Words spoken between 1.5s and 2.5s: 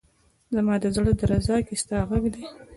کي ستا غږ دی